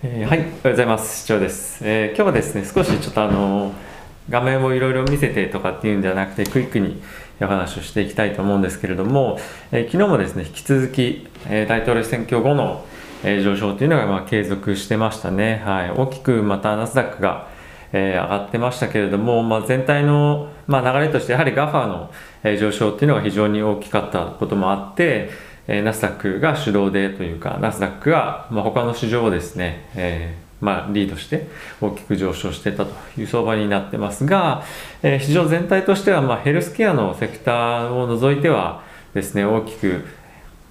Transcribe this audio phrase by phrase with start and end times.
[0.00, 1.24] えーはい、おはようございます。
[1.24, 1.80] 市長です。
[1.82, 3.72] えー今日はですね、少しちょっとあの
[4.30, 7.02] 画面をいろいろ見せてとかっていうんじゃなくて、クイックに
[7.40, 9.40] お話をしていきたいと思うんですけれども、
[9.72, 12.84] えー昨日もですね、引き続き、え大統領選挙後の、
[13.24, 15.62] え上昇というのがま継続してましたね。
[15.64, 17.48] はい、大きくまたナスダックが、
[17.92, 22.12] え上がってましたけれども、まあ、全体の、まあ、流れとしてやはり GAFA の、
[22.44, 31.46] え上昇っていうのが非常に大きかったこともあって、えーナスダックが主導でというか、ナスダックが、まあ、他の市場をですね、えーまあ、リードして
[31.80, 34.64] 大きく上昇してたという相場になってますが、
[35.02, 38.82] えー市場全体としては、まあ、ヘルスケアのセクターを除いては
[39.14, 40.04] ですね、大きく、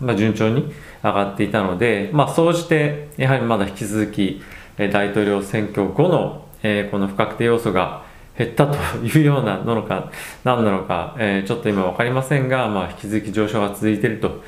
[0.00, 4.42] まあ、順調に上がっていたので、まあ、総じてやはりまだ引き続き
[4.76, 8.04] 大統領選挙後の、えーこの不確定要素が
[8.36, 10.10] 減ったというようなのか
[10.44, 14.42] 何なのか、えーちょっと今分かりませんが、まあ、引き続き上昇が続いていると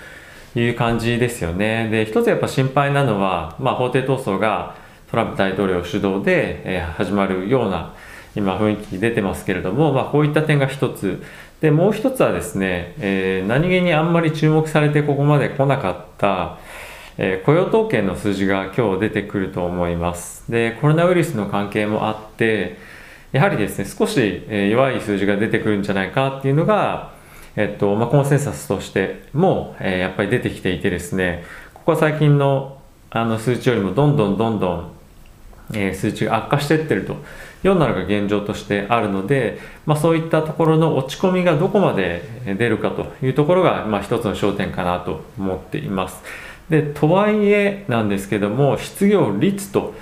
[0.56, 1.88] いう感じですよね。
[1.90, 4.76] で一つやっぱ心配なのは、まあ、法廷闘争が
[5.10, 7.94] トランプ大統領主導で、え始まるような
[8.36, 11.22] 今雰囲気出てますけれども、まあ、こういった点が一つ
[11.60, 16.58] でもう一つはですね、えー何気にあんまり注目されてここまで来なかった、
[17.16, 22.76] えー雇用統計の数字が今日出てくると思いますでコロナウイルスの関係もあって
[23.32, 27.13] やはりですね少し、え弱い数字が出てくるんじゃないかっていうのが、
[27.56, 32.78] えっとまあ、コンセンサスとしても、えーやっぱり出てきていてですねここは最近の
[33.10, 34.90] あの数値よりもどんどんどんどん
[35.72, 37.18] えー数値が悪化していってるという
[37.68, 42.22] ようなのが現状としてあるので、まあ、そういったところの落ち込みがどこまで
[42.58, 46.22] 出るかというところが、まあ、一つの焦点かなと思っています。
[46.68, 49.94] でとはいえなんですけども失業率と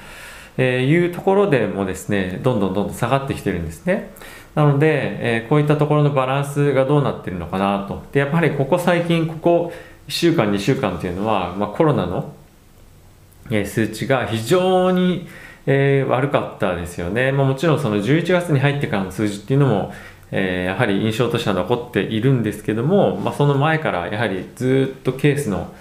[0.58, 4.10] いうところでもですねどんどんどんどん下がってきてるんですね。
[4.54, 4.88] なので、
[5.44, 8.02] えこういったところのバランスがどうなってるのかなと。
[8.12, 9.72] でやっぱりここ最近ここ
[10.08, 12.34] 1週間2週間っていうのは、まあ、コロナの
[13.50, 15.26] え数値が非常に、
[15.64, 19.94] え悪かったですよね、まあ、もちろんその11月に入ってからの数字っていうのも、
[20.32, 25.72] えやはり印象としては残っているんですけども、まあ、その前からやはりずっとケースの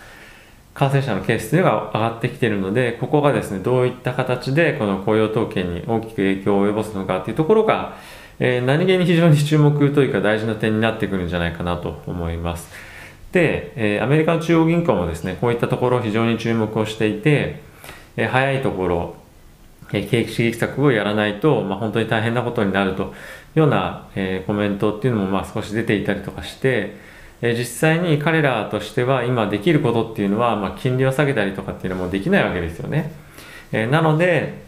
[0.74, 7.98] 感染者のケースというのが上がってきているのでここがですねどういった形でこの雇用統計に大きく影響を及ぼすのかというところが、
[8.40, 12.70] えー何気に非常に注目というか大事な点になってくるんじゃないかなと思います。
[13.32, 17.62] で、えーアメリカの中央銀行もですねこういったところを非常に注目をしていて、
[18.16, 19.16] えー早いところ、
[19.92, 23.06] え景気刺激策をやらないと、まあ、本当に大変なことになるとい
[23.58, 27.11] うような、えコメントっていうのもまあ少し出ていたりとかして、
[27.42, 33.14] え実際に彼らとしては今できることっていうのは、まあ、金利を下げたりとかっていうのもできないわけですよね。
[33.72, 34.62] えなので、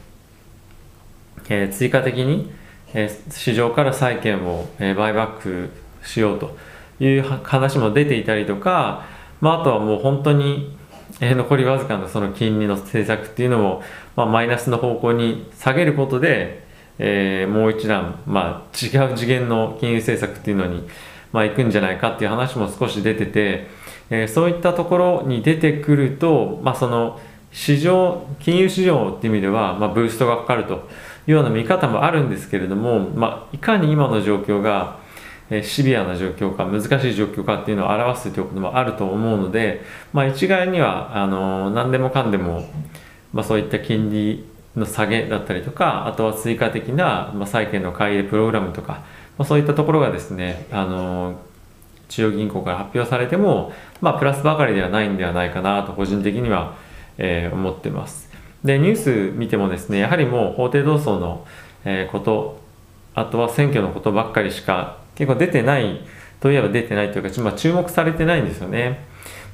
[1.49, 2.51] え追加的に、
[2.93, 5.69] え市場から債券を、えバイバック
[6.03, 6.57] しようと
[6.99, 9.05] いう話も出ていたりとか、
[9.41, 10.75] まあ、あとはもう本当に、
[11.19, 13.83] え残りわずかのその金利の政策っていうのも、
[14.15, 16.63] まあ、マイナスの方向に下げることで、
[16.97, 20.87] えもう一段、まあ、違う次元の金融政策っていうのに、
[21.33, 23.67] まあ、行くんじゃないかっていう話も少し出てて、
[24.09, 27.19] えーそういったところに出てくると、まあ、その
[27.51, 30.89] 市場金融市場っていう意味では、まあ、ブーストがかかると
[31.27, 35.01] いうような見方もあるんですけれども、まあ、いかに今の状況が、
[35.49, 39.81] えシビアな状況か難しい状況かっていうのを表すということもあると思うので、
[40.13, 42.69] まあ、一概にはあの何でもかんでも、
[43.33, 44.45] まあ、そういった金利
[44.75, 49.03] の下げだったりとかあとは追加的な、まあ、債券の買い入れプログラムとか、
[49.37, 51.39] まあ、そういったところがですねあの
[52.09, 56.75] 中央銀行から発表されても、まあ、プラスばかりではないんではないかなと個人的には、
[57.17, 58.29] えー思ってます。
[58.63, 61.45] でニュース見てもですねやはりもう法廷闘争の、
[61.85, 62.61] えーこと
[63.15, 66.01] あとは選挙のことばっかりしか結構出てない
[66.39, 69.05] といえば出てないというか、まあ、注目されてないんですよね。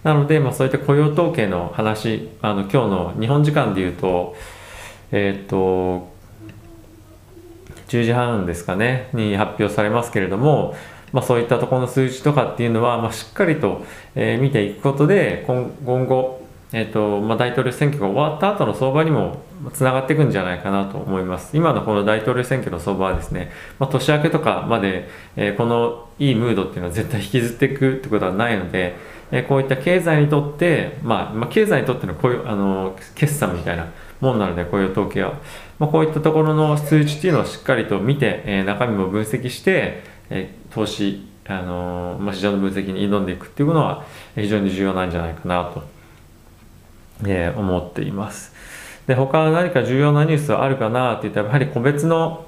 [0.04, 4.36] なので、まあ、そういった雇用統計の話あの今日の日本時間でいうと
[5.12, 6.09] えっ、と
[7.90, 10.76] 10時半ですかねに発表されますけれども、
[11.12, 13.84] まあ、そういったところの数字とかっていうのは、まあ、しっかりと、
[14.16, 16.42] えー見ていくことで今後、
[16.72, 19.42] えーとまあ、大統領選挙が終わった後の相場にも
[19.74, 21.58] つながっていくんじゃないかなと思います。
[21.58, 28.96] 今のこの大統領選挙の相場はですね、まあ、年明けとかまで、えーこのいいムードっていうのは絶対引きずっていくってことはないので、
[29.31, 33.88] えこういった経済にとって、まあ、まあ経済にとっての雇用あの決算みたいな
[34.21, 35.33] ものなので雇用統計は、
[35.80, 44.06] まあ、こういったところの数値っていうのをしっかりと見て、えー中身も分析して、えー投資あのーまあ、市場の分析に挑んでいくっていうのは
[44.36, 45.83] 非常に重要なんじゃないかなと、
[47.25, 48.54] えー思っています。
[49.07, 52.45] で他何か重要なニュースはあるかなって言ったらやはり個別の、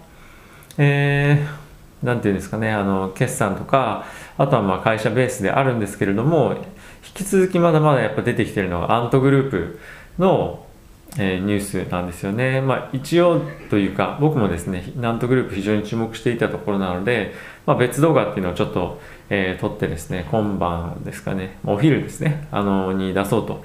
[0.77, 1.61] えー
[2.05, 4.05] なんていうんですかねあの決算とか
[4.37, 6.55] あとはまあ会社ベースであるんですけれども
[7.05, 9.79] 引き続きまだまだやっぱ出てきてるのがアントグループ
[10.17, 10.65] の、
[11.17, 12.61] え、ニュースなんですよね。
[12.61, 17.33] まあ、一応というか僕もですねナントグループ非常に注目していたところなので、
[17.65, 23.63] まあ、別動画っていうのをちょっと、えー、撮ってですね今晩ですかねお昼ですねあのに出そうと、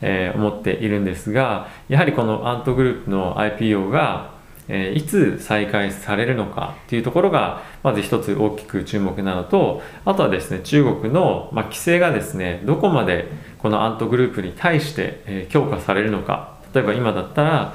[0.00, 4.36] えー、思っているんですがやはりこのアントグループの IPO が
[4.68, 13.28] えいつ再開されるのかっていうところがまず一つ大きく注目なのとあとはですね中国の、ま規制がですねどこまで
[13.58, 17.74] このアントグループに対して、え強化されるのか例えば今だったら、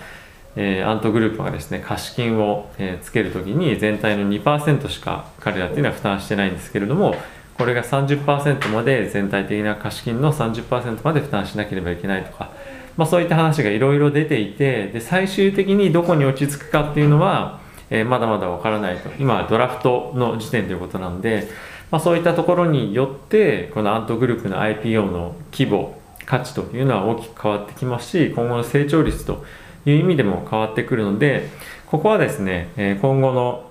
[0.55, 7.15] えアントグループがですね貸金を、えつける時に全体の2%しか彼らっていうのは負担してないんですけれども
[7.57, 12.51] これが30%まで全体的な貸金の30%まで負担しなければいけないとか
[12.97, 19.09] まあ、そういった話がいろいろ出ていてで最終的にどこに落ち着くかっていうのは、えー、まだまだわからないと。
[19.19, 21.47] 今はドラフトの時点ということなので、
[21.89, 29.45] まあ、そういったところによってこのアントグループの IPO の規模価値というのは大きく変わってきますし今後の成長率と
[29.85, 31.49] いう意味でも変わってくるので
[31.87, 33.69] ここはですね、え今後の、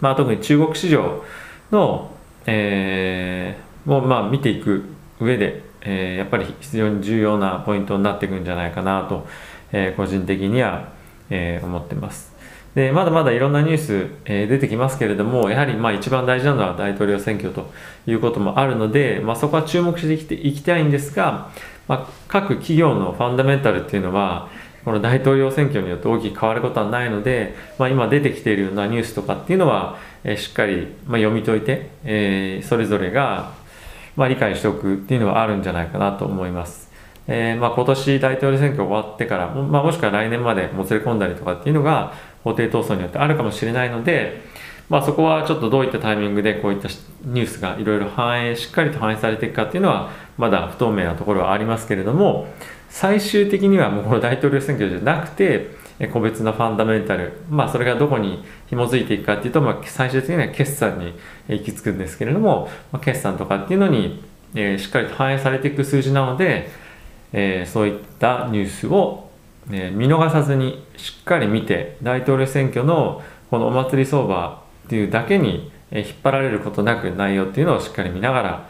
[0.00, 1.22] まあ、特に中国市場
[1.70, 2.10] の、
[2.46, 4.84] えー、をまあ見ていく
[5.20, 9.26] 上でえー、やっぱり非常に重要なポイントになっていくんじゃないかなと、
[9.72, 10.92] えー、個人的には、
[11.30, 12.29] え、思ってます。
[12.74, 17.70] でまだまだいろんなニュース、えー、出てきますけれどもやはりまあ一番大事なのは大統領選挙と
[18.06, 21.50] いうこともあるので、まあ、そこは注目していきていきたいんですが、
[21.88, 24.48] まあ、各企業のファンダメンタルっていうのは
[24.84, 33.58] この大統領選挙によって大きく変わることはないので、まあ、今出てきているようなニュースとかっていうのは、えー、しっかり、まあ、読み解いて、えー、それぞれが
[34.16, 36.90] まあ、理解しておくっていうのはあるんじゃないかなと思います。
[37.26, 44.42] えー、まあ、今年大統領選挙終わってから、まあ、もしくは来年までもつれ込んだりとかっていうのが法廷闘争によってあるかもしれないので、
[44.88, 46.88] まあ、そこはちょっとどういったタイミングでこういった
[47.24, 52.48] ニュースがいろいろ反映しっかりと反映されていくかっていうのはまだ不透明なところはありますけれども
[52.88, 55.78] 最終的にはもうこの大統領選挙じゃなくて
[56.08, 61.12] 個別のファンダメンタル、まあ、それがどこに紐づいていくかっていうと、まあ、最終的には決算に
[61.48, 64.22] 行き着くんですけれども、まあ、決算とかっていうのに、
[64.54, 66.70] えー、しっかりと反映されていく数字なので、
[67.32, 69.29] えー、そういったニュースを、
[69.72, 78.68] え、見逃さずにしっかり見て大統領選挙のこのお祭り相場っていうだけに、引っ張られることなく内容っていうのをしっかり見ながら、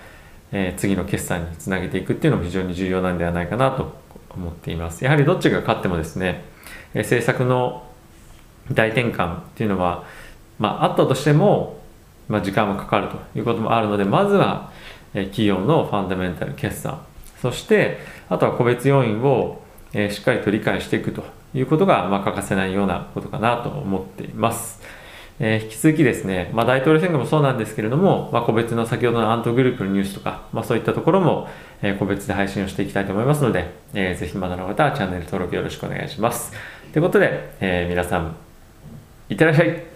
[0.53, 3.93] え次の決算につなげていくっていうのも非常に重要なんではないかなと
[4.31, 5.05] 思っています。
[5.05, 6.45] やはりどっちが勝ってもですね
[6.95, 7.85] え政策の
[8.73, 10.05] 大転換っていうのは、
[10.59, 11.81] まあ、あったとしても、
[12.29, 14.71] まあ、時間もかかるということもあるのでまずは、
[15.13, 17.05] え企業のファンダメンタル決算
[17.43, 17.99] そして
[18.29, 19.61] あとは個別要因を、
[19.93, 24.81] えしっかりと理解していくということが、まあ、欠かせないようなことかなと思っています。
[25.43, 31.49] えー、引き続きですね、まあ、大統領選挙もそうなんですけれども、まあ、個別の先ほどのアントグループのニュースとか、まあ、そういったところも、
[31.81, 36.53] えー、個別で配信をしていきたいと思いますので、えー、ぜひまだの方はチャンネル登録よろしくお願いします。
[36.93, 38.37] ということで、え、皆さん、
[39.31, 39.90] いってらっしゃい